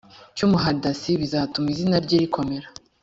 [0.35, 2.67] cy umuhadasi bizatuma izina rye rikomera